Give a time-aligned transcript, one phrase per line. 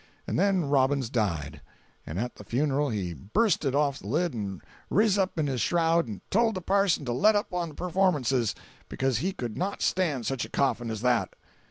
[0.25, 1.61] And then Robbins died,
[2.07, 6.07] and at the funeral he bursted off the lid and riz up in his shroud
[6.07, 8.55] and told the parson to let up on the performances,
[8.89, 11.35] becuz he could not stand such a coffin as that.